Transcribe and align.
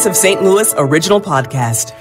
Voice 0.00 0.06
of 0.06 0.16
St. 0.16 0.42
Louis 0.42 0.74
original 0.78 1.20
podcast. 1.20 1.92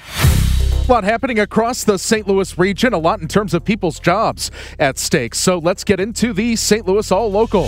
A 0.87 0.89
lot 0.89 1.03
happening 1.03 1.37
across 1.37 1.83
the 1.83 1.99
St. 1.99 2.25
Louis 2.25 2.57
region, 2.57 2.93
a 2.93 2.97
lot 2.97 3.19
in 3.19 3.27
terms 3.27 3.53
of 3.53 3.65
people's 3.65 3.99
jobs 3.99 4.51
at 4.79 4.97
stake. 4.97 5.35
So 5.35 5.57
let's 5.57 5.83
get 5.83 5.99
into 5.99 6.31
the 6.31 6.55
St. 6.55 6.87
Louis 6.87 7.11
All 7.11 7.29
Local. 7.29 7.67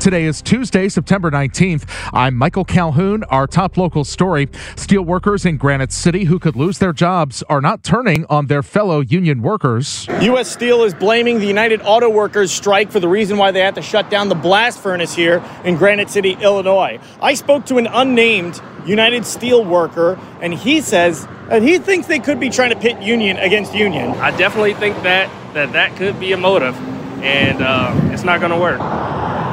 Today 0.00 0.24
is 0.24 0.40
Tuesday, 0.40 0.88
September 0.88 1.30
19th. 1.30 1.84
I'm 2.14 2.34
Michael 2.34 2.64
Calhoun. 2.64 3.22
Our 3.24 3.46
top 3.46 3.76
local 3.76 4.02
story 4.02 4.48
steel 4.74 5.02
workers 5.02 5.44
in 5.44 5.58
Granite 5.58 5.92
City 5.92 6.24
who 6.24 6.38
could 6.38 6.56
lose 6.56 6.78
their 6.78 6.94
jobs 6.94 7.42
are 7.50 7.60
not 7.60 7.84
turning 7.84 8.24
on 8.30 8.46
their 8.46 8.62
fellow 8.62 9.00
union 9.00 9.42
workers. 9.42 10.06
U.S. 10.22 10.50
Steel 10.50 10.84
is 10.84 10.94
blaming 10.94 11.38
the 11.38 11.44
United 11.44 11.82
Auto 11.84 12.08
Workers 12.08 12.50
strike 12.50 12.90
for 12.90 12.98
the 12.98 13.08
reason 13.08 13.36
why 13.36 13.50
they 13.50 13.60
had 13.60 13.74
to 13.74 13.82
shut 13.82 14.08
down 14.08 14.30
the 14.30 14.34
blast 14.34 14.80
furnace 14.80 15.14
here 15.14 15.44
in 15.64 15.76
Granite 15.76 16.08
City, 16.08 16.32
Illinois. 16.40 16.98
I 17.20 17.34
spoke 17.34 17.66
to 17.66 17.76
an 17.76 17.86
unnamed 17.86 18.58
United 18.86 19.26
Steel 19.26 19.62
worker, 19.62 20.18
and 20.40 20.54
he 20.54 20.80
says 20.80 21.26
that 21.50 21.60
he 21.60 21.78
thinks 21.78 22.06
they 22.06 22.20
could 22.20 22.40
be 22.40 22.48
trying 22.48 22.70
to 22.70 22.76
pit 22.76 23.02
union 23.02 23.36
against 23.36 23.74
union. 23.74 24.12
I 24.12 24.34
definitely 24.34 24.72
think 24.72 24.96
that 25.02 25.30
that, 25.52 25.74
that 25.74 25.94
could 25.96 26.18
be 26.18 26.32
a 26.32 26.38
motive, 26.38 26.74
and 27.22 27.60
uh, 27.60 27.94
it's 28.14 28.24
not 28.24 28.40
going 28.40 28.52
to 28.52 28.58
work. 28.58 28.80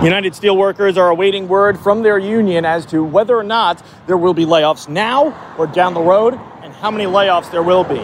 United 0.03 0.33
Steelworkers 0.33 0.95
are 0.95 1.09
awaiting 1.09 1.47
word 1.47 1.79
from 1.79 2.03
their 2.03 2.19
union 2.19 2.65
as 2.65 2.85
to 2.85 3.03
whether 3.03 3.35
or 3.35 3.43
not 3.43 3.81
there 4.05 4.15
will 4.15 4.35
be 4.35 4.45
layoffs 4.45 4.87
now 4.87 5.33
or 5.57 5.65
down 5.65 5.95
the 5.95 6.01
road 6.01 6.35
and 6.61 6.71
how 6.71 6.91
many 6.91 7.05
layoffs 7.05 7.49
there 7.49 7.63
will 7.63 7.83
be. 7.83 7.99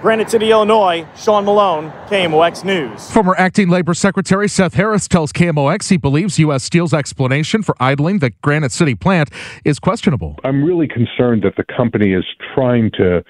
Granite 0.00 0.30
City, 0.30 0.50
Illinois, 0.50 1.06
Sean 1.14 1.44
Malone, 1.44 1.90
KMOX 2.08 2.64
News. 2.64 3.10
Former 3.10 3.34
Acting 3.36 3.68
Labor 3.68 3.92
Secretary 3.92 4.48
Seth 4.48 4.72
Harris 4.72 5.06
tells 5.06 5.34
KMOX 5.34 5.90
he 5.90 5.98
believes 5.98 6.38
U.S. 6.38 6.64
Steel's 6.64 6.94
explanation 6.94 7.62
for 7.62 7.76
idling 7.78 8.20
the 8.20 8.30
Granite 8.42 8.72
City 8.72 8.94
plant 8.94 9.28
is 9.66 9.78
questionable. 9.78 10.38
I'm 10.44 10.64
really 10.64 10.88
concerned 10.88 11.42
that 11.42 11.56
the 11.58 11.64
company 11.76 12.14
is 12.14 12.24
trying 12.54 12.90
to 12.92 13.22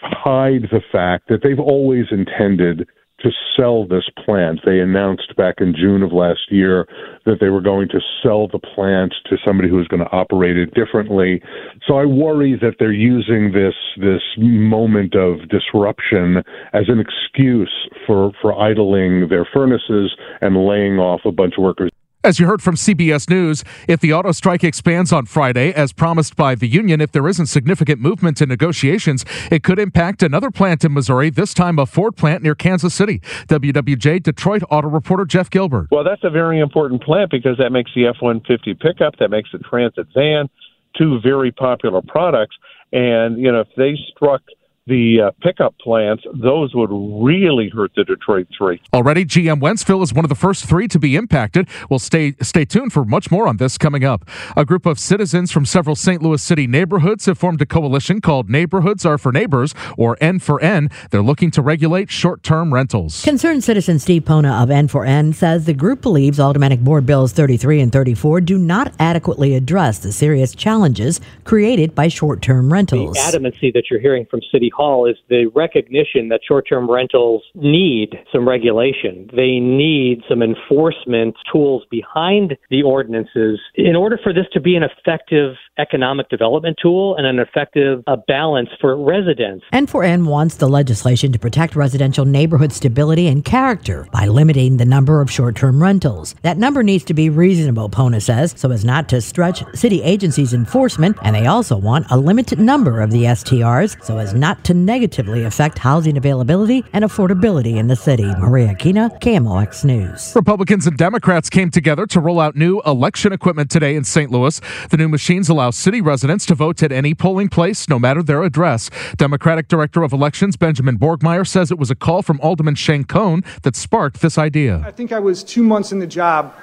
hide 0.00 0.68
the 0.70 0.82
fact 0.92 1.28
that 1.28 1.42
they've 1.42 1.58
always 1.58 2.04
intended 2.10 2.86
to 3.20 3.30
sell 3.56 3.86
this 3.86 4.08
plant. 4.24 4.60
They 4.64 4.78
announced 4.78 5.34
back 5.36 5.56
in 5.58 5.74
June 5.74 6.02
of 6.02 6.12
last 6.12 6.50
year 6.50 6.86
that 7.26 7.36
they 7.40 7.48
were 7.48 7.60
going 7.60 7.88
to 7.88 8.00
sell 8.22 8.48
the 8.48 8.58
plant 8.58 9.14
to 9.26 9.36
somebody 9.44 9.68
who 9.68 9.76
was 9.76 9.88
going 9.88 10.04
to 10.04 10.10
operate 10.10 10.56
it 10.56 10.74
differently. 10.74 11.42
So 11.86 11.96
I 11.98 12.04
worry 12.04 12.58
that 12.60 12.76
they're 12.78 12.92
using 12.92 13.52
this 13.52 13.74
this 13.96 14.22
moment 14.36 15.14
of 15.14 15.48
disruption 15.48 16.42
as 16.72 16.88
an 16.88 17.00
excuse 17.00 17.72
for 18.06 18.32
for 18.40 18.58
idling 18.58 19.28
their 19.28 19.46
furnaces 19.52 20.14
and 20.40 20.66
laying 20.66 20.98
off 20.98 21.20
a 21.24 21.32
bunch 21.32 21.54
of 21.58 21.64
workers. 21.64 21.90
As 22.28 22.38
you 22.38 22.44
heard 22.46 22.60
from 22.60 22.74
CBS 22.74 23.30
News, 23.30 23.64
if 23.88 24.00
the 24.00 24.12
auto 24.12 24.32
strike 24.32 24.62
expands 24.62 25.14
on 25.14 25.24
Friday, 25.24 25.72
as 25.72 25.94
promised 25.94 26.36
by 26.36 26.54
the 26.54 26.68
union, 26.68 27.00
if 27.00 27.10
there 27.10 27.26
isn't 27.26 27.46
significant 27.46 28.02
movement 28.02 28.42
in 28.42 28.50
negotiations, 28.50 29.24
it 29.50 29.62
could 29.62 29.78
impact 29.78 30.22
another 30.22 30.50
plant 30.50 30.84
in 30.84 30.92
Missouri, 30.92 31.30
this 31.30 31.54
time 31.54 31.78
a 31.78 31.86
Ford 31.86 32.16
plant 32.16 32.42
near 32.42 32.54
Kansas 32.54 32.92
City. 32.92 33.20
WWJ 33.46 34.22
Detroit 34.22 34.62
auto 34.68 34.88
reporter 34.88 35.24
Jeff 35.24 35.48
Gilbert. 35.48 35.88
Well, 35.90 36.04
that's 36.04 36.22
a 36.22 36.28
very 36.28 36.60
important 36.60 37.02
plant 37.02 37.30
because 37.30 37.56
that 37.56 37.72
makes 37.72 37.92
the 37.94 38.06
F 38.06 38.16
150 38.20 38.74
pickup, 38.74 39.16
that 39.20 39.30
makes 39.30 39.50
the 39.50 39.60
Transit 39.60 40.08
van, 40.12 40.50
two 40.98 41.20
very 41.22 41.50
popular 41.50 42.02
products. 42.02 42.56
And, 42.92 43.38
you 43.38 43.50
know, 43.50 43.60
if 43.60 43.68
they 43.74 43.96
struck 44.14 44.42
the 44.88 45.20
uh, 45.28 45.30
pickup 45.42 45.78
plants, 45.78 46.24
those 46.34 46.74
would 46.74 46.90
really 46.90 47.68
hurt 47.68 47.92
the 47.94 48.04
Detroit 48.04 48.48
Three. 48.56 48.80
Already, 48.92 49.24
GM 49.24 49.60
Wentzville 49.60 50.02
is 50.02 50.12
one 50.12 50.24
of 50.24 50.28
the 50.28 50.34
first 50.34 50.64
three 50.64 50.88
to 50.88 50.98
be 50.98 51.14
impacted. 51.14 51.68
We'll 51.90 51.98
stay 51.98 52.34
stay 52.40 52.64
tuned 52.64 52.92
for 52.92 53.04
much 53.04 53.30
more 53.30 53.46
on 53.46 53.58
this 53.58 53.78
coming 53.78 54.04
up. 54.04 54.28
A 54.56 54.64
group 54.64 54.86
of 54.86 54.98
citizens 54.98 55.52
from 55.52 55.66
several 55.66 55.94
St. 55.94 56.22
Louis 56.22 56.42
City 56.42 56.66
neighborhoods 56.66 57.26
have 57.26 57.38
formed 57.38 57.60
a 57.60 57.66
coalition 57.66 58.20
called 58.20 58.48
Neighborhoods 58.48 59.04
Are 59.04 59.18
for 59.18 59.30
Neighbors, 59.30 59.74
or 59.96 60.16
N4N. 60.16 60.90
They're 61.10 61.22
looking 61.22 61.50
to 61.52 61.62
regulate 61.62 62.10
short-term 62.10 62.72
rentals. 62.72 63.22
Concerned 63.22 63.64
citizen 63.64 63.98
Steve 63.98 64.24
Pona 64.24 64.62
of 64.62 64.70
N4N 64.70 65.34
says 65.34 65.66
the 65.66 65.74
group 65.74 66.00
believes 66.00 66.38
Aldermanic 66.38 66.82
Board 66.82 67.04
Bills 67.04 67.32
33 67.32 67.80
and 67.80 67.92
34 67.92 68.40
do 68.40 68.58
not 68.58 68.94
adequately 68.98 69.54
address 69.54 69.98
the 69.98 70.12
serious 70.12 70.54
challenges 70.54 71.20
created 71.44 71.94
by 71.94 72.08
short-term 72.08 72.72
rentals. 72.72 73.14
The 73.14 73.38
adamantcy 73.38 73.72
that 73.74 73.84
you're 73.90 74.00
hearing 74.00 74.26
from 74.30 74.40
City 74.50 74.70
Hall 74.78 75.06
is 75.06 75.16
the 75.28 75.46
recognition 75.56 76.28
that 76.28 76.38
short 76.46 76.68
term 76.68 76.88
rentals 76.88 77.42
need 77.56 78.14
some 78.32 78.48
regulation. 78.48 79.28
They 79.34 79.58
need 79.58 80.22
some 80.28 80.40
enforcement 80.40 81.34
tools 81.52 81.82
behind 81.90 82.56
the 82.70 82.84
ordinances 82.84 83.58
in 83.74 83.96
order 83.96 84.20
for 84.22 84.32
this 84.32 84.46
to 84.52 84.60
be 84.60 84.76
an 84.76 84.84
effective 84.84 85.56
economic 85.78 86.28
development 86.28 86.76
tool 86.80 87.16
and 87.16 87.26
an 87.26 87.40
effective 87.40 88.04
uh, 88.06 88.18
balance 88.28 88.68
for 88.80 88.96
residents. 88.96 89.64
N4N 89.72 90.26
wants 90.26 90.54
the 90.54 90.68
legislation 90.68 91.32
to 91.32 91.40
protect 91.40 91.74
residential 91.74 92.24
neighborhood 92.24 92.72
stability 92.72 93.26
and 93.26 93.44
character 93.44 94.06
by 94.12 94.26
limiting 94.26 94.76
the 94.76 94.84
number 94.84 95.20
of 95.20 95.28
short 95.28 95.56
term 95.56 95.82
rentals. 95.82 96.36
That 96.42 96.56
number 96.56 96.84
needs 96.84 97.02
to 97.06 97.14
be 97.14 97.30
reasonable, 97.30 97.90
Pona 97.90 98.22
says, 98.22 98.54
so 98.56 98.70
as 98.70 98.84
not 98.84 99.08
to 99.08 99.20
stretch 99.20 99.64
city 99.74 100.04
agencies' 100.04 100.54
enforcement, 100.54 101.16
and 101.22 101.34
they 101.34 101.46
also 101.46 101.76
want 101.76 102.06
a 102.10 102.16
limited 102.16 102.60
number 102.60 103.00
of 103.00 103.10
the 103.10 103.24
STRs 103.24 104.04
so 104.04 104.18
as 104.18 104.34
not 104.34 104.62
to 104.68 104.74
negatively 104.74 105.44
affect 105.44 105.78
housing 105.78 106.18
availability 106.18 106.84
and 106.92 107.02
affordability 107.02 107.78
in 107.78 107.86
the 107.86 107.96
city. 107.96 108.26
Maria 108.38 108.74
Kina, 108.74 109.08
KMOX 109.22 109.82
News. 109.82 110.34
Republicans 110.36 110.86
and 110.86 110.94
Democrats 110.98 111.48
came 111.48 111.70
together 111.70 112.06
to 112.06 112.20
roll 112.20 112.38
out 112.38 112.54
new 112.54 112.82
election 112.84 113.32
equipment 113.32 113.70
today 113.70 113.96
in 113.96 114.04
St. 114.04 114.30
Louis. 114.30 114.60
The 114.90 114.98
new 114.98 115.08
machines 115.08 115.48
allow 115.48 115.70
city 115.70 116.02
residents 116.02 116.44
to 116.44 116.54
vote 116.54 116.82
at 116.82 116.92
any 116.92 117.14
polling 117.14 117.48
place, 117.48 117.88
no 117.88 117.98
matter 117.98 118.22
their 118.22 118.42
address. 118.42 118.90
Democratic 119.16 119.68
Director 119.68 120.02
of 120.02 120.12
Elections 120.12 120.58
Benjamin 120.58 120.98
Borgmeyer 120.98 121.46
says 121.46 121.70
it 121.70 121.78
was 121.78 121.90
a 121.90 121.96
call 121.96 122.20
from 122.20 122.38
Alderman 122.42 122.74
Shane 122.74 123.04
Cohn 123.04 123.42
that 123.62 123.74
sparked 123.74 124.20
this 124.20 124.36
idea. 124.36 124.82
I 124.84 124.90
think 124.90 125.12
I 125.12 125.18
was 125.18 125.42
two 125.42 125.62
months 125.62 125.92
in 125.92 125.98
the 125.98 126.06
job 126.06 126.54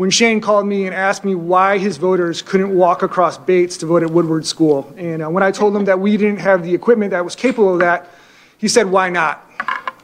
when 0.00 0.08
Shane 0.08 0.40
called 0.40 0.66
me 0.66 0.86
and 0.86 0.94
asked 0.94 1.26
me 1.26 1.34
why 1.34 1.76
his 1.76 1.98
voters 1.98 2.40
couldn't 2.40 2.74
walk 2.74 3.02
across 3.02 3.36
Bates 3.36 3.76
to 3.76 3.84
vote 3.84 4.02
at 4.02 4.10
Woodward 4.10 4.46
School. 4.46 4.90
And 4.96 5.22
uh, 5.22 5.28
when 5.28 5.42
I 5.42 5.50
told 5.50 5.76
him 5.76 5.84
that 5.84 6.00
we 6.00 6.16
didn't 6.16 6.38
have 6.38 6.62
the 6.62 6.74
equipment 6.74 7.10
that 7.10 7.22
was 7.22 7.36
capable 7.36 7.74
of 7.74 7.80
that, 7.80 8.08
he 8.56 8.66
said, 8.66 8.86
Why 8.86 9.10
not? 9.10 9.46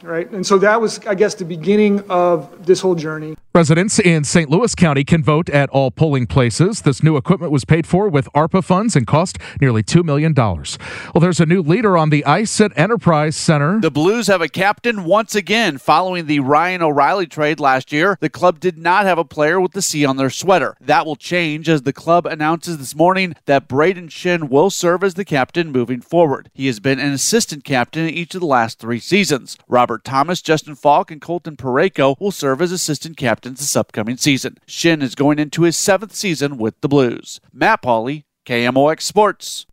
Right? 0.01 0.29
And 0.31 0.45
so 0.45 0.57
that 0.59 0.79
was, 0.79 0.99
I 1.07 1.15
guess, 1.15 1.35
the 1.35 1.45
beginning 1.45 2.01
of 2.09 2.65
this 2.65 2.81
whole 2.81 2.95
journey. 2.95 3.35
Residents 3.57 3.97
in 3.97 4.23
St. 4.23 4.51
Louis 4.51 4.75
County 4.75 5.03
can 5.03 5.23
vote 5.23 5.49
at 5.49 5.67
all 5.71 5.89
polling 5.89 6.27
places. 6.27 6.83
This 6.83 7.01
new 7.01 7.17
equipment 7.17 7.51
was 7.51 7.65
paid 7.65 7.87
for 7.87 8.07
with 8.07 8.31
ARPA 8.33 8.63
funds 8.63 8.95
and 8.95 9.07
cost 9.07 9.39
nearly 9.59 9.81
$2 9.81 10.03
million. 10.03 10.35
Well, 10.35 11.19
there's 11.19 11.39
a 11.39 11.45
new 11.47 11.63
leader 11.63 11.97
on 11.97 12.11
the 12.11 12.23
ice 12.23 12.61
at 12.61 12.77
Enterprise 12.77 13.35
Center. 13.35 13.81
The 13.81 13.89
Blues 13.89 14.27
have 14.27 14.41
a 14.41 14.47
captain 14.47 15.05
once 15.05 15.33
again. 15.33 15.79
Following 15.79 16.27
the 16.27 16.41
Ryan 16.41 16.83
O'Reilly 16.83 17.25
trade 17.25 17.59
last 17.59 17.91
year, 17.91 18.19
the 18.21 18.29
club 18.29 18.59
did 18.59 18.77
not 18.77 19.05
have 19.05 19.17
a 19.17 19.25
player 19.25 19.59
with 19.59 19.71
the 19.71 19.81
C 19.81 20.05
on 20.05 20.17
their 20.17 20.29
sweater. 20.29 20.77
That 20.79 21.07
will 21.07 21.15
change 21.15 21.67
as 21.67 21.81
the 21.81 21.93
club 21.93 22.27
announces 22.27 22.77
this 22.77 22.93
morning 22.93 23.33
that 23.47 23.67
Brayden 23.67 24.09
Schenn 24.09 24.49
will 24.49 24.69
serve 24.69 25.03
as 25.03 25.15
the 25.15 25.25
captain 25.25 25.71
moving 25.71 26.01
forward. 26.01 26.51
He 26.53 26.67
has 26.67 26.79
been 26.79 26.99
an 26.99 27.11
assistant 27.11 27.63
captain 27.63 28.03
in 28.03 28.13
each 28.13 28.35
of 28.35 28.41
the 28.41 28.47
last 28.47 28.77
three 28.77 28.99
seasons. 28.99 29.57
Robert 29.67 29.86
Thomas, 29.95 30.41
Justin 30.41 30.75
Faulk, 30.75 31.11
and 31.11 31.21
Colton 31.21 31.55
Parayko 31.55 32.19
will 32.19 32.31
serve 32.31 32.61
as 32.61 32.71
assistant 32.71 33.15
captains 33.15 33.59
this 33.59 33.75
upcoming 33.75 34.17
season. 34.17 34.57
Schenn 34.67 35.01
is 35.01 35.15
going 35.15 35.39
into 35.39 35.61
his 35.61 35.77
seventh 35.77 36.13
season 36.13 36.57
with 36.57 36.81
the 36.81 36.89
Blues. 36.89 37.39
Matt 37.53 37.81
Pauley, 37.81 38.25
KMOX 38.45 39.01
Sports. 39.03 39.65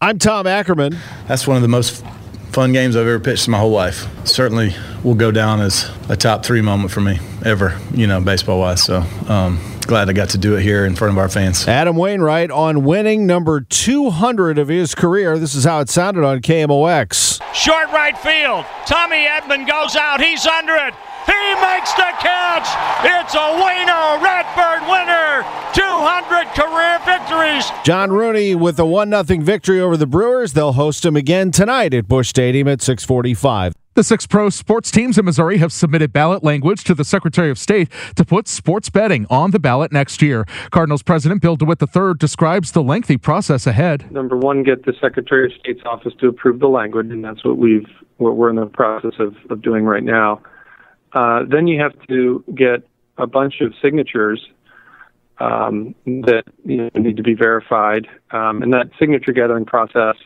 I'm 0.00 0.18
Tom 0.18 0.46
Ackerman. 0.46 0.98
That's 1.28 1.46
one 1.46 1.56
of 1.56 1.62
the 1.62 1.68
most 1.68 2.04
fun 2.52 2.72
games 2.72 2.96
I've 2.96 3.06
ever 3.06 3.20
pitched 3.20 3.46
in 3.46 3.52
my 3.52 3.58
whole 3.58 3.70
life. 3.70 4.06
Certainly 4.26 4.74
will 5.04 5.14
go 5.14 5.30
down 5.30 5.60
as 5.60 5.90
a 6.08 6.16
top 6.16 6.44
three 6.44 6.60
moment 6.60 6.90
for 6.90 7.00
me 7.00 7.18
ever, 7.44 7.78
you 7.92 8.06
know, 8.06 8.20
baseball 8.20 8.58
wise. 8.58 8.82
So, 8.82 9.04
um, 9.28 9.60
glad 9.90 10.08
I 10.08 10.12
got 10.12 10.28
to 10.28 10.38
do 10.38 10.54
it 10.54 10.62
here 10.62 10.86
in 10.86 10.94
front 10.94 11.10
of 11.10 11.18
our 11.18 11.28
fans. 11.28 11.66
Adam 11.66 11.96
Wainwright 11.96 12.52
on 12.52 12.84
winning 12.84 13.26
number 13.26 13.60
200 13.60 14.56
of 14.56 14.68
his 14.68 14.94
career. 14.94 15.36
This 15.36 15.56
is 15.56 15.64
how 15.64 15.80
it 15.80 15.88
sounded 15.88 16.22
on 16.22 16.42
KMOX. 16.42 17.42
Short 17.52 17.88
right 17.88 18.16
field. 18.16 18.64
Tommy 18.86 19.26
Edman 19.26 19.66
goes 19.66 19.96
out. 19.96 20.20
He's 20.20 20.46
under 20.46 20.76
it. 20.76 20.94
He 21.26 21.54
makes 21.60 21.92
the 21.94 22.10
catch. 22.20 22.68
It's 23.04 23.34
a 23.34 23.46
Waino 23.60 24.22
Redbird 24.22 24.88
winner. 24.88 25.44
200 25.72 26.46
career 26.54 26.98
victories. 27.04 27.70
John 27.84 28.10
Rooney 28.10 28.54
with 28.54 28.78
a 28.78 28.86
1 28.86 29.10
0 29.10 29.42
victory 29.42 29.80
over 29.80 29.96
the 29.96 30.06
Brewers. 30.06 30.52
They'll 30.52 30.72
host 30.72 31.04
him 31.04 31.16
again 31.16 31.50
tonight 31.50 31.94
at 31.94 32.08
Busch 32.08 32.28
Stadium 32.28 32.68
at 32.68 32.82
645. 32.82 33.74
The 33.94 34.04
six 34.04 34.24
pro 34.24 34.50
sports 34.50 34.90
teams 34.92 35.18
in 35.18 35.24
Missouri 35.24 35.58
have 35.58 35.72
submitted 35.72 36.12
ballot 36.12 36.44
language 36.44 36.84
to 36.84 36.94
the 36.94 37.04
Secretary 37.04 37.50
of 37.50 37.58
State 37.58 37.90
to 38.14 38.24
put 38.24 38.46
sports 38.46 38.88
betting 38.88 39.26
on 39.28 39.50
the 39.50 39.58
ballot 39.58 39.90
next 39.90 40.22
year. 40.22 40.46
Cardinals 40.70 41.02
President 41.02 41.42
Bill 41.42 41.56
DeWitt 41.56 41.82
III 41.82 42.14
describes 42.16 42.70
the 42.70 42.84
lengthy 42.84 43.16
process 43.16 43.66
ahead. 43.66 44.10
Number 44.12 44.36
one, 44.36 44.62
get 44.62 44.86
the 44.86 44.94
Secretary 45.00 45.46
of 45.46 45.52
State's 45.58 45.82
office 45.84 46.12
to 46.20 46.28
approve 46.28 46.60
the 46.60 46.68
language, 46.68 47.10
and 47.10 47.24
that's 47.24 47.44
what 47.44 47.58
we've 47.58 47.86
what 48.18 48.36
we're 48.36 48.50
in 48.50 48.56
the 48.56 48.66
process 48.66 49.14
of, 49.18 49.34
of 49.50 49.60
doing 49.60 49.84
right 49.84 50.04
now. 50.04 50.40
Uh, 51.12 51.44
then 51.48 51.66
you 51.66 51.80
have 51.80 51.92
to 52.08 52.44
get 52.54 52.86
a 53.18 53.26
bunch 53.26 53.60
of 53.60 53.74
signatures 53.82 54.44
um, 55.38 55.94
that 56.04 56.44
you 56.64 56.76
know, 56.76 56.90
need 56.94 57.16
to 57.16 57.22
be 57.22 57.34
verified, 57.34 58.06
um, 58.30 58.62
and 58.62 58.72
that 58.72 58.90
signature 58.98 59.32
gathering 59.32 59.64
process 59.64 60.16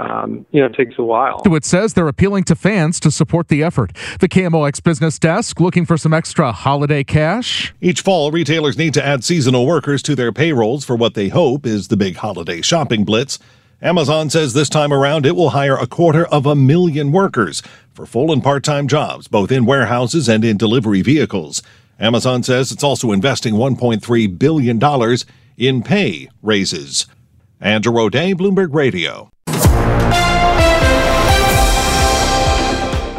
um, 0.00 0.46
you 0.50 0.60
know, 0.60 0.66
it 0.66 0.74
takes 0.74 0.98
a 0.98 1.02
while. 1.02 1.42
It 1.44 1.64
says 1.64 1.92
they're 1.92 2.08
appealing 2.08 2.44
to 2.44 2.54
fans 2.54 3.00
to 3.00 3.10
support 3.10 3.48
the 3.48 3.62
effort. 3.62 3.92
The 4.20 4.28
KMOX 4.28 4.82
business 4.82 5.18
desk 5.18 5.60
looking 5.60 5.84
for 5.84 5.98
some 5.98 6.14
extra 6.14 6.52
holiday 6.52 7.04
cash. 7.04 7.74
Each 7.80 8.00
fall, 8.00 8.30
retailers 8.30 8.78
need 8.78 8.94
to 8.94 9.04
add 9.04 9.24
seasonal 9.24 9.66
workers 9.66 10.02
to 10.04 10.14
their 10.14 10.32
payrolls 10.32 10.84
for 10.84 10.96
what 10.96 11.14
they 11.14 11.28
hope 11.28 11.66
is 11.66 11.88
the 11.88 11.96
big 11.96 12.16
holiday 12.16 12.62
shopping 12.62 13.04
blitz. 13.04 13.38
Amazon 13.82 14.30
says 14.30 14.52
this 14.52 14.68
time 14.68 14.92
around 14.92 15.26
it 15.26 15.36
will 15.36 15.50
hire 15.50 15.76
a 15.76 15.86
quarter 15.86 16.26
of 16.26 16.46
a 16.46 16.54
million 16.54 17.12
workers 17.12 17.62
for 18.00 18.06
full 18.06 18.32
and 18.32 18.42
part 18.42 18.64
time 18.64 18.88
jobs, 18.88 19.28
both 19.28 19.52
in 19.52 19.66
warehouses 19.66 20.26
and 20.26 20.42
in 20.42 20.56
delivery 20.56 21.02
vehicles. 21.02 21.62
Amazon 21.98 22.42
says 22.42 22.72
it's 22.72 22.82
also 22.82 23.12
investing 23.12 23.54
$1.3 23.54 24.38
billion 24.38 25.18
in 25.58 25.82
pay 25.82 26.30
raises. 26.40 27.06
Andrew 27.60 28.00
O'Day, 28.00 28.32
Bloomberg 28.32 28.72
Radio. 28.72 29.28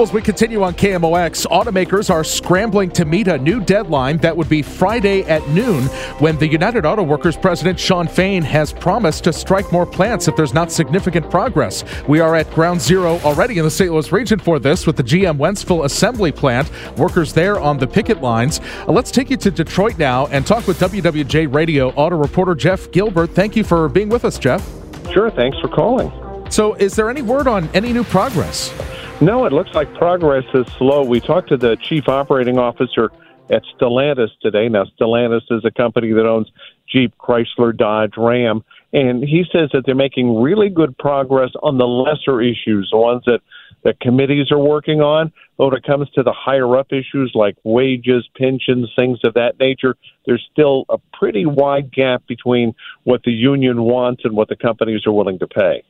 As 0.01 0.12
we 0.12 0.21
continue 0.24 0.63
on 0.63 0.74
KMOX, 0.74 1.45
automakers 1.45 2.09
are 2.09 2.24
scrambling 2.24 2.89
to 2.89 3.06
meet 3.06 3.27
a 3.27 3.38
new 3.38 3.62
deadline 3.62 4.18
that 4.18 4.36
would 4.36 4.50
be 4.50 4.63
Friday 4.63 5.21
at 5.25 5.48
noon 5.50 5.83
when 6.18 6.39
the 6.39 6.48
United 6.48 6.88
Auto 6.88 7.03
Workers 7.03 7.38
president 7.38 7.80
Shawn 7.80 8.07
Fain 8.07 8.42
has 8.42 8.74
promised 8.74 9.24
to 9.25 9.31
strike 9.31 9.71
more 9.71 9.86
plants 9.86 10.27
if 10.27 10.36
there's 10.36 10.56
not 10.56 10.71
significant 10.71 11.30
progress. 11.30 11.83
We 12.07 12.19
are 12.19 12.36
at 12.36 12.50
ground 12.50 12.81
zero 12.81 13.19
already 13.19 13.59
in 13.59 13.63
the 13.63 13.69
St. 13.69 13.92
Louis 13.92 14.12
region 14.12 14.39
for 14.39 14.57
this 14.57 14.88
with 14.88 14.98
the 14.98 15.03
GM 15.03 15.38
Wentzville 15.38 15.86
assembly 15.86 16.31
plant, 16.31 16.71
workers 16.97 17.31
there 17.31 17.59
on 17.59 17.77
the 17.77 17.86
picket 17.86 18.24
lines. 18.24 18.59
Uh, 18.88 18.92
let's 18.92 19.12
take 19.12 19.30
you 19.30 19.38
to 19.38 19.51
Detroit 19.51 20.00
now 20.00 20.25
and 20.27 20.47
talk 20.47 20.65
with 20.65 20.80
WWJ 20.80 21.54
Radio 21.54 21.89
auto 21.92 22.15
reporter 22.15 22.56
Jeff 22.56 22.89
Gilbert. 22.89 23.30
Thank 23.30 23.56
you 23.56 23.63
for 23.63 23.88
being 23.88 24.09
with 24.09 24.25
us, 24.25 24.39
Jeff. 24.39 24.68
Sure, 25.13 25.30
thanks 25.30 25.59
for 25.59 25.68
calling. 25.68 26.12
So, 26.50 26.74
is 26.74 26.95
there 26.95 27.09
any 27.09 27.21
word 27.21 27.47
on 27.47 27.69
any 27.75 27.94
new 27.94 28.04
progress? 28.04 28.74
No, 29.21 29.45
it 29.45 29.53
looks 29.53 29.75
like 29.75 29.94
progress 29.94 30.45
is 30.56 30.65
slow. 30.79 31.03
We 31.03 31.19
talked 31.19 31.50
to 31.50 31.57
the 31.57 31.75
chief 31.75 32.09
operating 32.09 32.57
officer 32.57 33.12
at 33.51 33.62
Stellantis 33.75 34.29
today. 34.41 34.68
Now, 34.68 34.85
Stellantis 34.85 35.44
is 35.51 35.63
a 35.63 35.69
company 35.69 36.12
that 36.12 36.25
owns 36.25 36.51
Jeep, 36.91 37.13
Chrysler, 37.19 37.77
Dodge, 37.77 38.13
Ram, 38.18 38.63
and 38.94 39.23
he 39.23 39.45
says 39.51 39.69
that 39.73 39.83
they're 39.85 39.94
making 39.94 40.41
really 40.41 40.69
good 40.69 40.97
progress 40.97 41.51
on 41.62 41.77
the 41.77 41.85
lesser 41.85 42.41
issues, 42.41 42.89
the 42.91 42.97
ones 42.97 43.21
that 43.27 43.41
that 43.83 44.00
committees 44.00 44.51
are 44.51 44.59
working 44.59 45.01
on. 45.01 45.31
But 45.56 45.68
when 45.68 45.77
it 45.77 45.83
comes 45.83 46.09
to 46.12 46.23
the 46.23 46.33
higher 46.33 46.75
up 46.75 46.91
issues 46.91 47.31
like 47.35 47.57
wages, 47.63 48.27
pensions, 48.35 48.89
things 48.95 49.19
of 49.23 49.35
that 49.35 49.59
nature, 49.59 49.97
there's 50.25 50.47
still 50.51 50.85
a 50.89 50.97
pretty 51.13 51.45
wide 51.45 51.91
gap 51.91 52.25
between 52.27 52.73
what 53.03 53.21
the 53.23 53.31
union 53.31 53.83
wants 53.83 54.23
and 54.23 54.35
what 54.35 54.50
the 54.50 54.56
companies 54.56 55.06
are 55.06 55.12
willing 55.12 55.38
to 55.39 55.47
pay. 55.47 55.83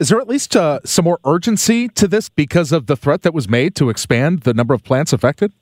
Is 0.00 0.08
there 0.08 0.18
at 0.18 0.28
least 0.28 0.56
uh, 0.56 0.80
some 0.82 1.04
more 1.04 1.20
urgency 1.26 1.86
to 1.88 2.08
this 2.08 2.30
because 2.30 2.72
of 2.72 2.86
the 2.86 2.96
threat 2.96 3.20
that 3.20 3.34
was 3.34 3.50
made 3.50 3.74
to 3.76 3.90
expand 3.90 4.40
the 4.40 4.54
number 4.54 4.72
of 4.72 4.82
plants 4.82 5.12
affected? 5.12 5.52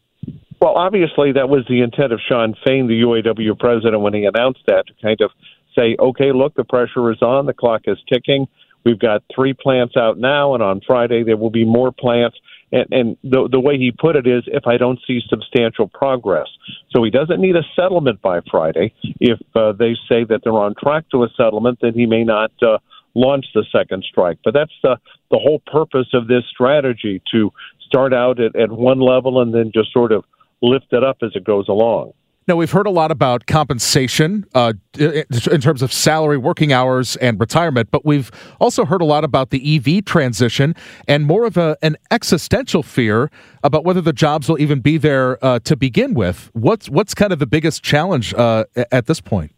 Well, 0.61 0.75
obviously, 0.77 1.33
that 1.33 1.49
was 1.49 1.65
the 1.69 1.83
intent 1.83 2.13
of 2.13 2.21
Shawn 2.27 2.55
Fain, 2.65 2.87
the 2.87 3.03
UAW 3.03 3.59
president, 3.59 4.01
when 4.01 4.15
he 4.15 4.25
announced 4.25 4.61
that 4.69 4.87
to 4.87 4.95
kind 5.03 5.21
of 5.23 5.33
say, 5.77 5.97
okay, 5.99 6.31
look, 6.33 6.55
the 6.55 6.63
pressure 6.63 7.11
is 7.11 7.21
on, 7.21 7.47
the 7.47 7.53
clock 7.53 7.83
is 7.87 7.99
ticking. 8.13 8.47
We've 8.85 8.99
got 8.99 9.25
three 9.35 9.55
plants 9.55 9.97
out 9.97 10.19
now, 10.19 10.55
and 10.55 10.63
on 10.63 10.83
Friday 10.87 11.25
there 11.25 11.37
will 11.37 11.51
be 11.51 11.65
more 11.65 11.91
plants. 11.91 12.39
And, 12.71 12.87
and 12.93 13.17
the, 13.25 13.49
the 13.51 13.59
way 13.59 13.77
he 13.77 13.91
put 13.91 14.15
it 14.15 14.29
is, 14.29 14.45
if 14.47 14.69
I 14.69 14.77
don't 14.77 15.01
see 15.05 15.21
substantial 15.29 15.89
progress. 15.89 16.47
So 16.95 17.03
he 17.03 17.11
doesn't 17.11 17.41
need 17.41 17.57
a 17.57 17.63
settlement 17.75 18.23
by 18.23 18.41
Friday. 18.49 18.95
If 19.19 19.41
uh, 19.57 19.73
they 19.73 19.95
say 20.09 20.23
that 20.25 20.43
they're 20.45 20.53
on 20.53 20.77
track 20.81 21.07
to 21.11 21.25
a 21.25 21.29
settlement, 21.37 21.79
then 21.83 21.95
he 21.95 22.07
may 22.07 22.23
not 22.23 22.53
uh, 22.63 22.79
launch 23.15 23.47
the 23.55 23.65
second 23.73 24.05
strike. 24.09 24.39
But 24.45 24.55
that's 24.55 24.73
the 24.83 24.97
the 25.31 25.39
whole 25.39 25.61
purpose 25.67 26.09
of 26.15 26.29
this 26.29 26.45
strategy 26.51 27.23
to 27.33 27.51
start 27.87 28.15
out 28.15 28.41
at, 28.41 28.57
at 28.57 28.71
one 28.71 29.01
level 29.01 29.41
and 29.41 29.55
then 29.55 29.73
just 29.75 29.93
sort 29.93 30.13
of 30.13 30.25
lift 30.63 30.87
it 30.93 31.05
up 31.05 31.19
as 31.23 31.33
it 31.35 31.45
goes 31.45 31.69
along. 31.69 32.13
Now, 32.49 32.57
we've 32.57 32.71
heard 32.71 32.87
a 32.87 32.91
lot 32.91 33.11
about 33.11 33.45
compensation 33.45 34.47
uh, 34.55 34.73
in 34.99 35.61
terms 35.61 35.83
of 35.83 35.93
salary, 35.93 36.39
working 36.39 36.73
hours, 36.73 37.15
and 37.17 37.39
retirement, 37.39 37.91
but 37.91 38.07
we've 38.07 38.31
also 38.59 38.87
heard 38.87 39.03
a 39.03 39.05
lot 39.05 39.23
about 39.23 39.51
the 39.51 39.77
EV 39.77 40.07
transition 40.07 40.75
and 41.07 41.27
more 41.27 41.45
of 41.45 41.59
a, 41.59 41.77
an 41.83 41.99
existential 42.11 42.83
fear 42.83 43.31
about 43.63 43.85
whether 43.85 44.01
the 44.01 44.15
jobs 44.15 44.49
will 44.49 44.59
even 44.59 44.81
be 44.81 44.97
there 44.97 45.45
uh, 45.45 45.59
to 45.59 45.77
begin 45.77 46.15
with. 46.15 46.49
What's, 46.55 46.89
what's 46.89 47.13
kind 47.13 47.35
of 47.35 47.39
the 47.39 47.47
biggest 47.47 47.83
challenge 47.83 48.33
uh, 48.33 48.65
at 48.91 49.05
this 49.05 49.21
point? 49.21 49.53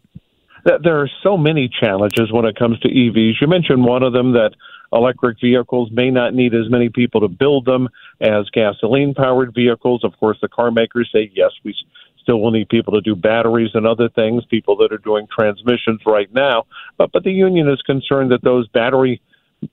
There 0.63 0.99
are 0.99 1.09
so 1.23 1.37
many 1.37 1.69
challenges 1.69 2.31
when 2.31 2.45
it 2.45 2.55
comes 2.55 2.79
to 2.79 2.89
EVs. 2.89 3.33
You 3.41 3.47
mentioned 3.47 3.83
one 3.83 4.03
of 4.03 4.13
them 4.13 4.33
that 4.33 4.51
electric 4.93 5.39
vehicles 5.39 5.89
may 5.91 6.11
not 6.11 6.33
need 6.33 6.53
as 6.53 6.69
many 6.69 6.89
people 6.89 7.21
to 7.21 7.27
build 7.27 7.65
them 7.65 7.89
as 8.19 8.49
gasoline 8.49 9.13
powered 9.13 9.53
vehicles. 9.53 10.03
Of 10.03 10.17
course, 10.19 10.37
the 10.41 10.49
car 10.49 10.71
makers 10.71 11.09
say, 11.13 11.31
yes, 11.33 11.51
we 11.63 11.75
still 12.21 12.41
will 12.41 12.51
need 12.51 12.69
people 12.69 12.93
to 12.93 13.01
do 13.01 13.15
batteries 13.15 13.71
and 13.73 13.87
other 13.87 14.09
things, 14.09 14.43
people 14.45 14.75
that 14.77 14.91
are 14.91 14.97
doing 14.97 15.27
transmissions 15.33 16.01
right 16.05 16.31
now. 16.33 16.65
But, 16.97 17.11
but 17.11 17.23
the 17.23 17.31
union 17.31 17.69
is 17.69 17.81
concerned 17.81 18.31
that 18.31 18.43
those 18.43 18.67
battery 18.69 19.21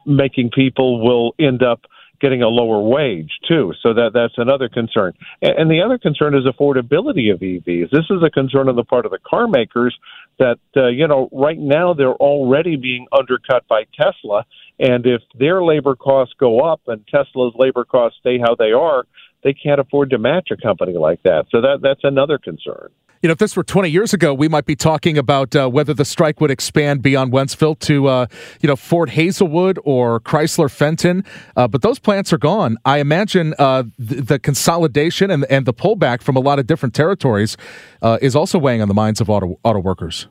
making 0.06 0.50
people 0.50 1.04
will 1.04 1.34
end 1.38 1.62
up 1.62 1.82
getting 2.20 2.42
a 2.42 2.48
lower 2.48 2.82
wage 2.82 3.30
too. 3.46 3.72
So 3.82 3.94
that 3.94 4.10
that's 4.12 4.34
another 4.36 4.68
concern. 4.68 5.12
And, 5.40 5.58
and 5.58 5.70
the 5.70 5.82
other 5.82 5.98
concern 5.98 6.34
is 6.34 6.44
affordability 6.44 7.32
of 7.32 7.40
EVs. 7.40 7.90
This 7.90 8.06
is 8.10 8.22
a 8.24 8.30
concern 8.30 8.68
on 8.68 8.76
the 8.76 8.84
part 8.84 9.06
of 9.06 9.12
the 9.12 9.18
car 9.18 9.46
makers 9.46 9.96
that 10.38 10.58
uh, 10.76 10.88
you 10.88 11.06
know 11.06 11.28
right 11.32 11.58
now 11.58 11.94
they're 11.94 12.14
already 12.14 12.76
being 12.76 13.06
undercut 13.12 13.66
by 13.68 13.84
Tesla, 13.94 14.44
and 14.78 15.06
if 15.06 15.22
their 15.38 15.62
labor 15.62 15.96
costs 15.96 16.34
go 16.38 16.60
up 16.60 16.80
and 16.86 17.06
Tesla's 17.08 17.54
labor 17.56 17.84
costs 17.84 18.18
stay 18.20 18.38
how 18.38 18.54
they 18.54 18.72
are, 18.72 19.04
they 19.42 19.52
can't 19.52 19.80
afford 19.80 20.10
to 20.10 20.18
match 20.18 20.48
a 20.50 20.56
company 20.56 20.94
like 20.94 21.22
that. 21.22 21.46
So 21.50 21.60
that 21.60 21.80
that's 21.82 22.04
another 22.04 22.38
concern. 22.38 22.90
You 23.20 23.28
know, 23.28 23.32
if 23.32 23.38
this 23.38 23.56
were 23.56 23.64
20 23.64 23.88
years 23.88 24.14
ago, 24.14 24.32
we 24.32 24.46
might 24.46 24.64
be 24.64 24.76
talking 24.76 25.18
about 25.18 25.56
uh, 25.56 25.68
whether 25.68 25.92
the 25.92 26.04
strike 26.04 26.40
would 26.40 26.52
expand 26.52 27.02
beyond 27.02 27.32
Wentzville 27.32 27.78
to, 27.80 28.06
uh, 28.06 28.26
you 28.60 28.68
know, 28.68 28.76
Ford 28.76 29.10
Hazelwood 29.10 29.78
or 29.84 30.20
Chrysler 30.20 30.70
Fenton. 30.70 31.24
Uh, 31.56 31.66
but 31.66 31.82
those 31.82 31.98
plants 31.98 32.32
are 32.32 32.38
gone. 32.38 32.76
I 32.84 32.98
imagine 32.98 33.54
uh, 33.58 33.84
the, 33.98 34.22
the, 34.22 34.38
consolidation 34.38 35.32
and, 35.32 35.44
and 35.50 35.66
the 35.66 35.74
pullback 35.74 36.22
from 36.22 36.36
a 36.36 36.40
lot 36.40 36.60
of 36.60 36.68
different 36.68 36.94
territories 36.94 37.56
uh, 38.02 38.18
is 38.22 38.36
also 38.36 38.56
weighing 38.56 38.82
on 38.82 38.88
the 38.88 38.94
minds 38.94 39.20
of 39.20 39.28
auto, 39.28 39.58
auto 39.64 39.80
workers. 39.80 40.28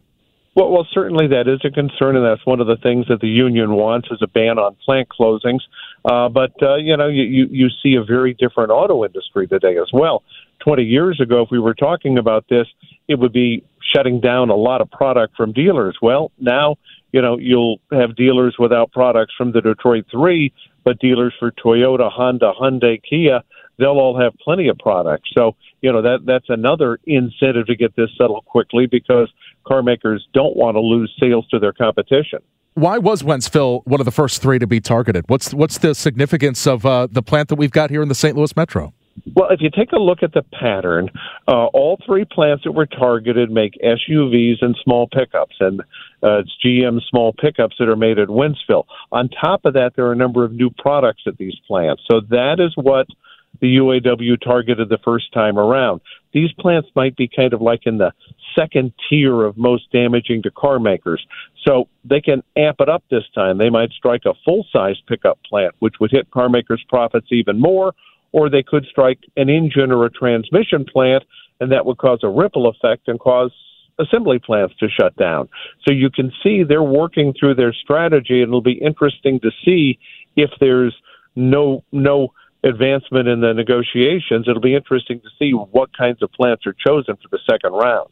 Well, 0.57 0.71
well, 0.71 0.87
certainly 0.91 1.27
that 1.27 1.47
is 1.47 1.59
a 1.63 1.69
concern, 1.69 2.15
and 2.15 2.25
that's 2.25 2.43
one 2.43 2.59
of 2.59 2.65
the 2.65 2.77
things 2.77 3.05
that 3.09 3.21
the 3.21 3.27
union 3.27 3.73
wants 3.73 4.07
is 4.09 4.17
a 4.23 4.27
ban 4.27 4.57
on 4.57 4.75
plant 4.83 5.07
closings. 5.07 5.59
Uh, 6.03 6.29
but 6.29 6.51
uh, 6.63 6.77
you 6.77 6.97
know, 6.97 7.07
you, 7.07 7.21
you 7.21 7.47
you 7.51 7.69
see 7.83 7.93
a 7.93 8.03
very 8.03 8.33
different 8.33 8.71
auto 8.71 9.05
industry 9.05 9.47
today 9.47 9.77
as 9.77 9.91
well. 9.93 10.23
Twenty 10.59 10.81
years 10.81 11.21
ago, 11.21 11.43
if 11.43 11.51
we 11.51 11.59
were 11.59 11.75
talking 11.75 12.17
about 12.17 12.45
this, 12.49 12.65
it 13.07 13.19
would 13.19 13.33
be 13.33 13.63
shutting 13.95 14.19
down 14.19 14.49
a 14.49 14.55
lot 14.55 14.81
of 14.81 14.89
product 14.89 15.37
from 15.37 15.53
dealers. 15.53 15.95
Well, 16.01 16.31
now 16.39 16.77
you 17.11 17.21
know 17.21 17.37
you'll 17.37 17.79
have 17.91 18.15
dealers 18.15 18.55
without 18.57 18.91
products 18.91 19.35
from 19.37 19.51
the 19.51 19.61
Detroit 19.61 20.05
Three, 20.09 20.51
but 20.83 20.97
dealers 20.97 21.35
for 21.37 21.51
Toyota, 21.51 22.11
Honda, 22.11 22.53
Hyundai, 22.59 22.99
Kia, 23.07 23.43
they'll 23.77 23.99
all 23.99 24.19
have 24.19 24.33
plenty 24.43 24.67
of 24.67 24.77
products. 24.77 25.29
So 25.37 25.55
you 25.81 25.91
know 25.91 26.01
that 26.01 26.19
that's 26.25 26.49
another 26.49 26.99
incentive 27.05 27.67
to 27.67 27.75
get 27.75 27.95
this 27.95 28.09
settled 28.17 28.45
quickly 28.45 28.87
because 28.87 29.31
car 29.65 29.83
makers 29.83 30.27
don't 30.33 30.55
want 30.55 30.75
to 30.75 30.81
lose 30.81 31.13
sales 31.19 31.47
to 31.49 31.59
their 31.59 31.73
competition. 31.73 32.39
Why 32.73 32.99
was 32.99 33.23
Wentzville 33.23 33.81
one 33.85 33.99
of 33.99 34.05
the 34.05 34.11
first 34.11 34.41
three 34.41 34.59
to 34.59 34.67
be 34.67 34.79
targeted? 34.79 35.25
What's 35.27 35.53
what's 35.53 35.79
the 35.79 35.95
significance 35.95 36.67
of 36.67 36.85
uh, 36.85 37.07
the 37.11 37.23
plant 37.23 37.49
that 37.49 37.55
we've 37.55 37.71
got 37.71 37.89
here 37.89 38.01
in 38.01 38.07
the 38.07 38.15
St. 38.15 38.35
Louis 38.35 38.55
Metro? 38.55 38.93
Well, 39.33 39.49
if 39.49 39.61
you 39.61 39.69
take 39.69 39.91
a 39.93 39.97
look 39.97 40.21
at 40.21 40.33
the 40.33 40.43
pattern, 40.43 41.09
uh, 41.47 41.65
all 41.67 41.97
three 42.05 42.23
plants 42.23 42.63
that 42.63 42.73
were 42.73 42.85
targeted 42.85 43.49
make 43.49 43.73
SUVs 43.83 44.57
and 44.61 44.77
small 44.83 45.07
pickups, 45.07 45.55
and 45.59 45.81
uh, 46.21 46.39
it's 46.39 46.55
GM 46.63 46.99
small 47.09 47.33
pickups 47.33 47.75
that 47.79 47.89
are 47.89 47.95
made 47.95 48.19
at 48.19 48.27
Wentzville. 48.27 48.85
On 49.11 49.29
top 49.29 49.65
of 49.65 49.73
that, 49.73 49.93
there 49.95 50.05
are 50.05 50.11
a 50.11 50.15
number 50.15 50.43
of 50.43 50.51
new 50.51 50.69
products 50.69 51.23
at 51.25 51.37
these 51.37 51.55
plants. 51.67 52.03
So 52.09 52.21
that 52.29 52.59
is 52.59 52.73
what 52.75 53.07
the 53.61 53.77
UAW 53.77 54.41
targeted 54.41 54.89
the 54.89 54.99
first 55.03 55.31
time 55.33 55.57
around. 55.57 56.01
These 56.33 56.51
plants 56.53 56.89
might 56.95 57.15
be 57.15 57.29
kind 57.33 57.53
of 57.53 57.61
like 57.61 57.81
in 57.85 57.97
the 57.97 58.11
second 58.57 58.93
tier 59.09 59.43
of 59.43 59.57
most 59.57 59.91
damaging 59.91 60.41
to 60.43 60.51
car 60.51 60.79
makers. 60.79 61.25
So 61.65 61.87
they 62.03 62.21
can 62.21 62.43
amp 62.55 62.77
it 62.79 62.89
up 62.89 63.03
this 63.09 63.23
time. 63.33 63.57
They 63.57 63.69
might 63.69 63.91
strike 63.91 64.23
a 64.25 64.33
full 64.45 64.65
size 64.71 64.97
pickup 65.07 65.39
plant, 65.47 65.75
which 65.79 65.95
would 65.99 66.11
hit 66.11 66.31
car 66.31 66.49
makers' 66.49 66.83
profits 66.87 67.27
even 67.31 67.59
more, 67.59 67.93
or 68.31 68.49
they 68.49 68.63
could 68.63 68.85
strike 68.89 69.19
an 69.35 69.49
engine 69.49 69.91
or 69.91 70.05
a 70.05 70.09
transmission 70.09 70.85
plant, 70.85 71.23
and 71.59 71.71
that 71.71 71.85
would 71.85 71.97
cause 71.97 72.19
a 72.23 72.29
ripple 72.29 72.67
effect 72.67 73.07
and 73.07 73.19
cause 73.19 73.51
assembly 73.99 74.39
plants 74.39 74.75
to 74.79 74.87
shut 74.89 75.15
down. 75.15 75.49
So 75.87 75.93
you 75.93 76.09
can 76.09 76.31
see 76.43 76.63
they're 76.63 76.83
working 76.83 77.33
through 77.37 77.55
their 77.55 77.73
strategy, 77.73 78.41
and 78.41 78.49
it'll 78.49 78.61
be 78.61 78.79
interesting 78.79 79.39
to 79.41 79.51
see 79.65 79.97
if 80.35 80.51
there's 80.59 80.95
no 81.35 81.83
no 81.91 82.33
advancement 82.67 83.27
in 83.27 83.41
the 83.41 83.53
negotiations. 83.53 84.47
It'll 84.47 84.61
be 84.61 84.75
interesting 84.75 85.19
to 85.21 85.29
see 85.39 85.51
what 85.51 85.95
kinds 85.97 86.21
of 86.21 86.31
plants 86.31 86.65
are 86.67 86.75
chosen 86.85 87.15
for 87.15 87.29
the 87.31 87.39
second 87.49 87.73
round. 87.73 88.09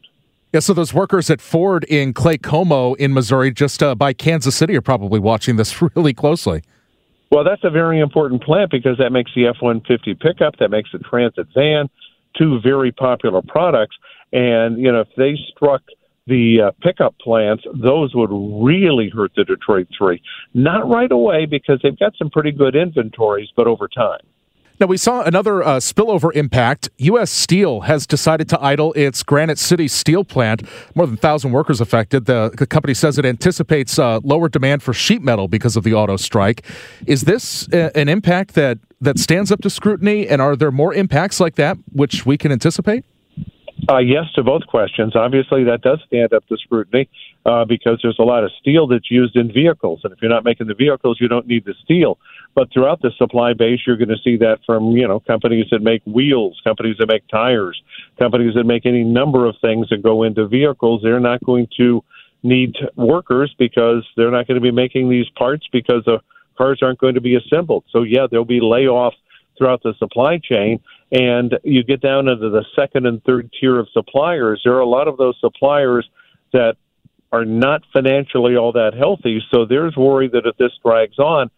Yeah, 0.52 0.60
so 0.60 0.72
those 0.72 0.94
workers 0.94 1.28
at 1.28 1.40
Ford 1.40 1.84
in 1.84 2.14
Claycomo 2.14 2.96
in 2.96 3.12
Missouri, 3.12 3.52
just 3.52 3.82
uh, 3.82 3.94
by 3.94 4.12
Kansas 4.12 4.56
City, 4.56 4.76
are 4.76 4.82
probably 4.82 5.20
watching 5.20 5.56
this 5.56 5.82
really 5.96 6.14
closely. 6.14 6.62
Well, 7.30 7.44
that's 7.44 7.64
a 7.64 7.70
very 7.70 8.00
important 8.00 8.42
plant 8.42 8.70
because 8.70 8.98
that 8.98 9.10
makes 9.10 9.32
the 9.34 9.46
F 9.46 9.56
150 9.60 10.14
pickup, 10.14 10.56
that 10.58 10.70
makes 10.70 10.90
the 10.92 10.98
Transit 11.00 11.48
van, 11.54 11.88
two 12.38 12.60
very 12.60 12.92
popular 12.92 13.42
products. 13.46 13.96
And, 14.32 14.78
you 14.78 14.90
know, 14.90 15.00
if 15.00 15.08
they 15.16 15.36
struck 15.54 15.82
the 16.26 16.68
uh, 16.68 16.70
pickup 16.82 17.18
plants, 17.18 17.64
those 17.74 18.14
would 18.14 18.30
really 18.30 19.10
hurt 19.10 19.32
the 19.36 19.44
Detroit 19.44 19.88
Three. 19.96 20.22
Not 20.54 20.88
right 20.88 21.10
away 21.10 21.46
because 21.46 21.80
they've 21.82 21.98
got 21.98 22.14
some 22.16 22.30
pretty 22.30 22.52
good 22.52 22.74
inventories, 22.74 23.48
but 23.56 23.66
over 23.66 23.88
time. 23.88 24.20
Now, 24.78 24.86
we 24.86 24.98
saw 24.98 25.22
another 25.22 25.62
uh, 25.62 25.76
spillover 25.76 26.34
impact. 26.34 26.90
U.S. 26.98 27.30
Steel 27.30 27.82
has 27.82 28.06
decided 28.06 28.48
to 28.50 28.62
idle 28.62 28.92
its 28.92 29.22
Granite 29.22 29.58
City 29.58 29.88
steel 29.88 30.22
plant. 30.22 30.62
More 30.94 31.06
than 31.06 31.14
1,000 31.14 31.50
workers 31.50 31.80
affected. 31.80 32.26
The, 32.26 32.52
the 32.56 32.66
company 32.66 32.92
says 32.92 33.16
it 33.16 33.24
anticipates 33.24 33.98
uh, 33.98 34.20
lower 34.22 34.50
demand 34.50 34.82
for 34.82 34.92
sheet 34.92 35.22
metal 35.22 35.48
because 35.48 35.76
of 35.76 35.84
the 35.84 35.94
auto 35.94 36.16
strike. 36.16 36.66
Is 37.06 37.22
this 37.22 37.68
a, 37.72 37.86
uh, 37.86 37.90
an 37.94 38.10
impact 38.10 38.54
that, 38.54 38.78
that 39.00 39.18
stands 39.18 39.50
up 39.50 39.62
to 39.62 39.70
scrutiny? 39.70 40.28
And 40.28 40.42
are 40.42 40.56
there 40.56 40.70
more 40.70 40.92
impacts 40.92 41.40
like 41.40 41.54
that 41.54 41.78
which 41.92 42.26
we 42.26 42.36
can 42.36 42.52
anticipate? 42.52 43.04
Uh, 43.88 43.98
yes 43.98 44.24
to 44.34 44.42
both 44.42 44.66
questions. 44.66 45.14
Obviously, 45.14 45.62
that 45.62 45.80
does 45.80 46.00
stand 46.08 46.32
up 46.32 46.44
to 46.48 46.56
scrutiny 46.56 47.08
uh, 47.44 47.64
because 47.64 48.00
there's 48.02 48.18
a 48.18 48.22
lot 48.24 48.42
of 48.42 48.50
steel 48.60 48.88
that's 48.88 49.08
used 49.10 49.36
in 49.36 49.52
vehicles, 49.52 50.00
and 50.02 50.12
if 50.12 50.20
you're 50.20 50.30
not 50.30 50.44
making 50.44 50.66
the 50.66 50.74
vehicles, 50.74 51.18
you 51.20 51.28
don't 51.28 51.46
need 51.46 51.64
the 51.64 51.74
steel. 51.84 52.18
But 52.54 52.72
throughout 52.72 53.00
the 53.00 53.12
supply 53.16 53.52
base, 53.52 53.80
you're 53.86 53.96
going 53.96 54.08
to 54.08 54.18
see 54.24 54.36
that 54.38 54.58
from 54.66 54.90
you 54.96 55.06
know 55.06 55.20
companies 55.20 55.66
that 55.70 55.82
make 55.82 56.02
wheels, 56.04 56.60
companies 56.64 56.96
that 56.98 57.06
make 57.06 57.28
tires, 57.28 57.80
companies 58.18 58.54
that 58.54 58.64
make 58.64 58.86
any 58.86 59.04
number 59.04 59.46
of 59.46 59.54
things 59.60 59.88
that 59.90 60.02
go 60.02 60.24
into 60.24 60.48
vehicles. 60.48 61.02
They're 61.02 61.20
not 61.20 61.44
going 61.44 61.68
to 61.76 62.02
need 62.42 62.74
workers 62.96 63.54
because 63.56 64.04
they're 64.16 64.32
not 64.32 64.48
going 64.48 64.56
to 64.56 64.60
be 64.60 64.72
making 64.72 65.10
these 65.10 65.28
parts 65.36 65.66
because 65.70 66.04
the 66.06 66.18
cars 66.58 66.80
aren't 66.82 66.98
going 66.98 67.14
to 67.14 67.20
be 67.20 67.36
assembled. 67.36 67.84
So 67.90 68.02
yeah, 68.02 68.26
there'll 68.28 68.44
be 68.44 68.60
layoffs 68.60 69.18
throughout 69.56 69.82
the 69.82 69.94
supply 69.98 70.38
chain 70.38 70.80
and 71.12 71.58
you 71.62 71.84
get 71.84 72.00
down 72.00 72.28
into 72.28 72.50
the 72.50 72.64
second 72.74 73.06
and 73.06 73.22
third 73.24 73.50
tier 73.60 73.78
of 73.78 73.88
suppliers, 73.92 74.60
there 74.64 74.74
are 74.74 74.80
a 74.80 74.88
lot 74.88 75.08
of 75.08 75.16
those 75.16 75.36
suppliers 75.40 76.08
that 76.52 76.76
are 77.32 77.44
not 77.44 77.82
financially 77.92 78.56
all 78.56 78.72
that 78.72 78.94
healthy. 78.94 79.42
So 79.52 79.64
there's 79.64 79.96
worry 79.96 80.28
that 80.28 80.46
if 80.46 80.56
this 80.56 80.72
drags 80.84 81.18
on, 81.18 81.50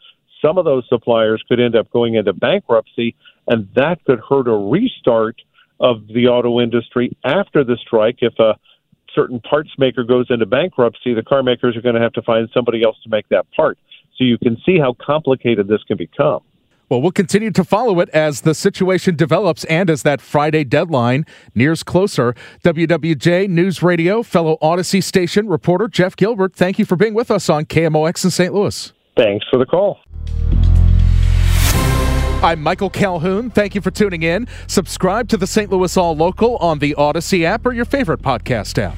some 0.43 0.59
of 0.59 0.65
those 0.65 0.85
suppliers 0.89 1.43
could 1.49 1.61
end 1.61 1.77
up 1.77 1.91
going 1.91 2.15
into 2.15 2.33
bankruptcy, 2.33 3.17
and 3.47 3.69
that 3.75 4.05
could 4.05 4.21
hurt 4.21 4.49
a 4.49 4.57
restart 4.57 5.41
of 5.81 6.07
the 6.09 6.29
auto 6.29 6.61
industry 6.61 7.17
after 7.25 7.65
the 7.65 7.77
strike. 7.77 8.19
If 8.21 8.39
a 8.39 8.57
certain 9.15 9.41
parts 9.41 9.71
maker 9.79 10.05
goes 10.05 10.27
into 10.31 10.47
bankruptcy, 10.47 11.15
the 11.15 11.23
car 11.23 11.43
makers 11.43 11.77
are 11.77 11.81
going 11.81 11.95
to 11.95 12.01
have 12.01 12.13
to 12.15 12.23
find 12.23 12.49
somebody 12.53 12.83
else 12.83 12.97
to 13.05 13.09
make 13.09 13.29
that 13.29 13.47
part. 13.53 13.79
So 14.17 14.25
you 14.25 14.39
can 14.39 14.57
see 14.67 14.79
how 14.79 14.95
complicated 15.01 15.69
this 15.69 15.83
can 15.85 15.97
become. 15.97 16.43
Well, 16.89 17.03
we'll 17.03 17.13
continue 17.13 17.51
to 17.51 17.65
follow 17.65 18.01
it 18.01 18.09
as 18.11 18.43
the 18.43 18.55
situation 18.55 19.15
develops 19.15 19.65
and 19.65 19.91
as 19.91 20.03
that 20.05 20.21
Friday 20.21 20.65
deadline 20.65 21.27
nears 21.55 21.83
closer. 21.83 22.35
WWJ 22.65 23.49
News 23.49 23.83
Radio, 23.83 24.23
fellow 24.23 24.57
Odyssey 24.63 25.01
station 25.01 25.49
reporter 25.49 25.87
Jeff 25.89 26.17
Gilbert, 26.17 26.55
thank 26.55 26.79
you 26.79 26.85
for 26.85 26.97
being 26.97 27.15
with 27.15 27.31
us 27.31 27.51
on 27.51 27.67
KMOX 27.67 28.25
in 28.25 28.31
St. 28.31 28.55
Louis. 28.55 28.93
Thanks 29.17 29.45
for 29.51 29.59
the 29.59 29.67
call. 29.67 29.99
I'm 32.41 32.63
Michael 32.63 32.89
Calhoun. 32.89 33.51
Thank 33.51 33.75
you 33.75 33.81
for 33.81 33.91
tuning 33.91 34.23
in. 34.23 34.47
Subscribe 34.69 35.29
to 35.31 35.37
the 35.37 35.47
St. 35.47 35.71
Louis 35.71 35.97
All 35.97 36.17
Local 36.17 36.57
on 36.59 36.79
the 36.79 36.95
Odyssey 36.95 37.45
app 37.45 37.67
or 37.67 37.73
your 37.73 37.85
favorite 37.85 38.23
podcast 38.23 38.79
app. 38.79 38.97